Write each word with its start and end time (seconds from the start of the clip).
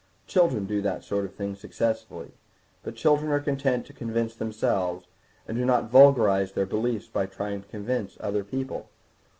Children 0.25 0.65
do 0.65 0.81
that 0.81 1.03
sort 1.03 1.25
of 1.25 1.35
thing 1.35 1.53
successfully, 1.55 2.31
but 2.81 2.95
children 2.95 3.31
are 3.31 3.39
content 3.39 3.85
to 3.85 3.93
convince 3.93 4.33
themselves, 4.35 5.05
and 5.47 5.55
do 5.55 5.63
not 5.63 5.91
vulgarise 5.91 6.53
their 6.53 6.65
beliefs 6.65 7.05
by 7.07 7.27
trying 7.27 7.61
to 7.61 7.67
convince 7.69 8.17
other 8.19 8.43
people. 8.43 8.89